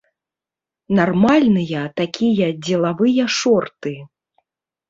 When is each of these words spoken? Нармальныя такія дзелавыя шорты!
Нармальныя 0.99 1.83
такія 2.01 2.47
дзелавыя 2.65 3.23
шорты! 3.39 3.93